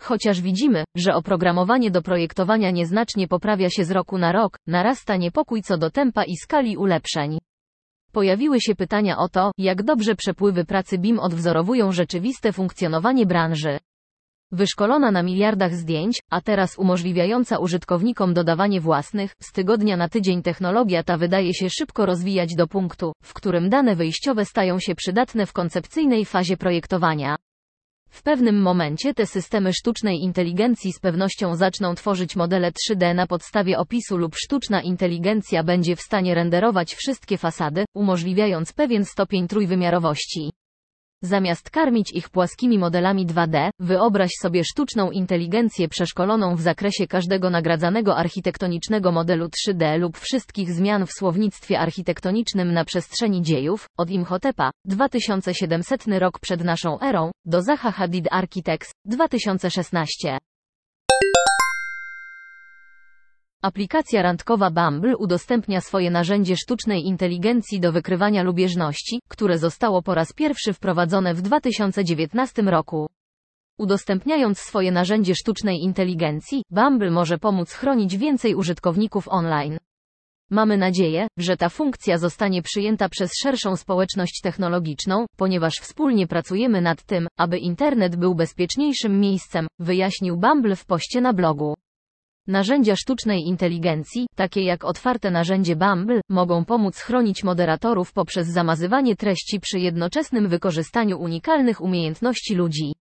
[0.00, 5.62] Chociaż widzimy, że oprogramowanie do projektowania nieznacznie poprawia się z roku na rok, narasta niepokój
[5.62, 7.38] co do tempa i skali ulepszeń.
[8.12, 13.78] Pojawiły się pytania o to, jak dobrze przepływy pracy BIM odwzorowują rzeczywiste funkcjonowanie branży.
[14.52, 21.02] Wyszkolona na miliardach zdjęć, a teraz umożliwiająca użytkownikom dodawanie własnych, z tygodnia na tydzień technologia
[21.02, 25.52] ta wydaje się szybko rozwijać do punktu, w którym dane wyjściowe stają się przydatne w
[25.52, 27.36] koncepcyjnej fazie projektowania.
[28.10, 33.78] W pewnym momencie te systemy sztucznej inteligencji z pewnością zaczną tworzyć modele 3D na podstawie
[33.78, 40.50] opisu lub sztuczna inteligencja będzie w stanie renderować wszystkie fasady, umożliwiając pewien stopień trójwymiarowości.
[41.26, 48.16] Zamiast karmić ich płaskimi modelami 2D, wyobraź sobie sztuczną inteligencję przeszkoloną w zakresie każdego nagradzanego
[48.16, 56.06] architektonicznego modelu 3D lub wszystkich zmian w słownictwie architektonicznym na przestrzeni dziejów, od Imhotepa, 2700
[56.18, 60.38] rok przed naszą erą, do Zaha Hadid Architects, 2016.
[63.66, 70.32] Aplikacja randkowa Bumble udostępnia swoje narzędzie sztucznej inteligencji do wykrywania lubieżności, które zostało po raz
[70.32, 73.06] pierwszy wprowadzone w 2019 roku.
[73.78, 79.78] Udostępniając swoje narzędzie sztucznej inteligencji, Bumble może pomóc chronić więcej użytkowników online.
[80.50, 87.02] Mamy nadzieję, że ta funkcja zostanie przyjęta przez szerszą społeczność technologiczną, ponieważ wspólnie pracujemy nad
[87.02, 91.74] tym, aby internet był bezpieczniejszym miejscem, wyjaśnił Bumble w poście na blogu.
[92.46, 99.60] Narzędzia sztucznej inteligencji, takie jak otwarte narzędzie Bumble, mogą pomóc chronić moderatorów poprzez zamazywanie treści
[99.60, 102.92] przy jednoczesnym wykorzystaniu unikalnych umiejętności ludzi.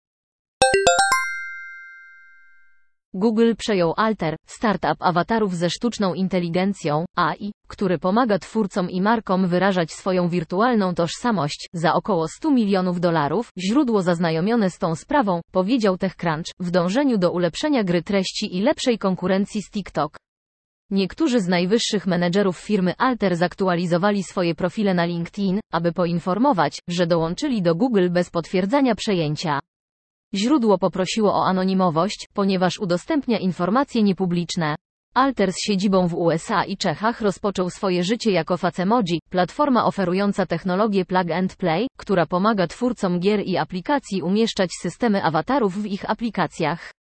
[3.18, 9.92] Google przejął Alter, startup awatarów ze sztuczną inteligencją, AI, który pomaga twórcom i markom wyrażać
[9.92, 16.46] swoją wirtualną tożsamość, za około 100 milionów dolarów, źródło zaznajomione z tą sprawą, powiedział TechCrunch,
[16.60, 20.18] w dążeniu do ulepszenia gry treści i lepszej konkurencji z TikTok.
[20.92, 27.62] Niektórzy z najwyższych menedżerów firmy Alter zaktualizowali swoje profile na LinkedIn, aby poinformować, że dołączyli
[27.62, 29.60] do Google bez potwierdzania przejęcia.
[30.36, 34.76] Źródło poprosiło o anonimowość, ponieważ udostępnia informacje niepubliczne.
[35.14, 41.06] Alter z siedzibą w USA i Czechach rozpoczął swoje życie jako Facemoji, platforma oferująca technologię
[41.06, 46.92] plug and play, która pomaga twórcom gier i aplikacji umieszczać systemy awatarów w ich aplikacjach.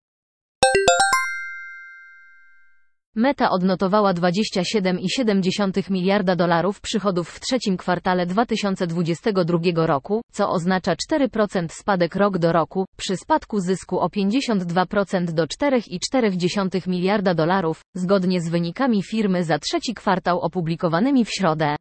[3.17, 12.17] Meta odnotowała 27,7 miliarda dolarów przychodów w trzecim kwartale 2022 roku, co oznacza 4% spadek
[12.17, 19.03] rok do roku, przy spadku zysku o 52% do 4,4 miliarda dolarów, zgodnie z wynikami
[19.03, 21.77] firmy za trzeci kwartał opublikowanymi w środę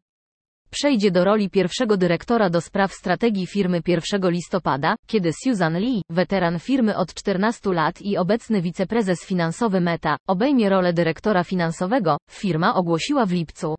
[0.73, 6.59] przejdzie do roli pierwszego dyrektora do spraw strategii firmy 1 listopada, kiedy Susan Lee, weteran
[6.59, 13.25] firmy od 14 lat i obecny wiceprezes finansowy Meta, obejmie rolę dyrektora finansowego, firma ogłosiła
[13.25, 13.75] w lipcu.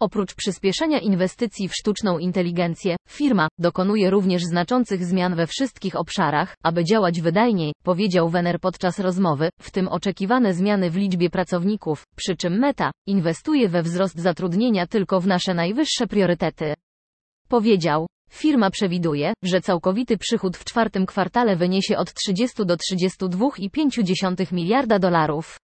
[0.00, 6.84] Oprócz przyspieszenia inwestycji w sztuczną inteligencję, firma dokonuje również znaczących zmian we wszystkich obszarach, aby
[6.84, 12.58] działać wydajniej, powiedział Wenner podczas rozmowy, w tym oczekiwane zmiany w liczbie pracowników, przy czym
[12.58, 16.74] Meta inwestuje we wzrost zatrudnienia tylko w nasze najwyższe priorytety.
[17.48, 24.98] Powiedział, Firma przewiduje, że całkowity przychód w czwartym kwartale wyniesie od 30 do 32,5 miliarda
[24.98, 25.56] dolarów.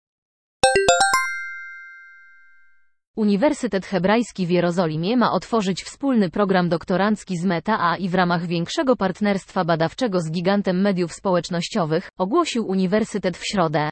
[3.16, 8.96] Uniwersytet Hebrajski w Jerozolimie ma otworzyć wspólny program doktorancki z Meta AI w ramach większego
[8.96, 13.90] partnerstwa badawczego z gigantem mediów społecznościowych, ogłosił Uniwersytet w środę.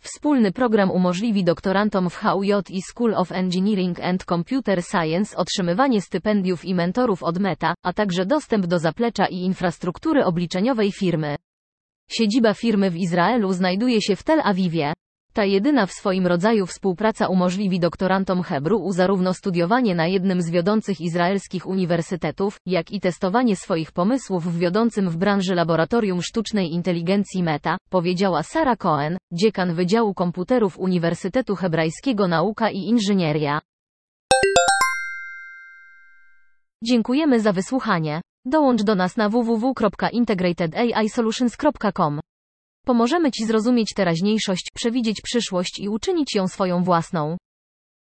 [0.00, 6.64] Wspólny program umożliwi doktorantom w HUJ i School of Engineering and Computer Science otrzymywanie stypendiów
[6.64, 11.36] i mentorów od Meta, a także dostęp do zaplecza i infrastruktury obliczeniowej firmy.
[12.10, 14.92] Siedziba firmy w Izraelu znajduje się w Tel Awiwie.
[15.36, 21.00] Ta jedyna w swoim rodzaju współpraca umożliwi doktorantom Hebru zarówno studiowanie na jednym z wiodących
[21.00, 27.76] izraelskich uniwersytetów, jak i testowanie swoich pomysłów w wiodącym w branży laboratorium sztucznej inteligencji Meta,
[27.90, 33.60] powiedziała Sara Cohen, dziekan Wydziału Komputerów Uniwersytetu Hebrajskiego Nauka i Inżynieria.
[36.84, 38.20] Dziękujemy za wysłuchanie.
[38.44, 42.20] Dołącz do nas na www.integratedAIsolutions.com.
[42.86, 47.36] Pomożemy Ci zrozumieć teraźniejszość, przewidzieć przyszłość i uczynić ją swoją własną.